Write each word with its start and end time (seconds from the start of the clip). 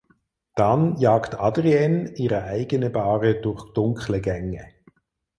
Dann 0.55 0.97
jagt 0.97 1.39
Adrienne 1.39 2.11
ihre 2.15 2.45
eigene 2.45 2.89
Bahre 2.89 3.39
durch 3.39 3.71
dunkle 3.73 4.19
Gänge. 4.19 4.65